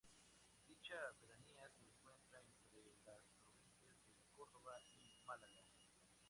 Dicha 0.65 0.97
pedanía 1.19 1.69
se 1.69 1.83
encuentra 1.85 2.39
entre 2.41 2.81
las 2.83 2.97
provincias 3.45 4.17
de 4.17 4.25
Córdoba 4.35 4.71
y 4.97 5.21
Málaga. 5.27 5.61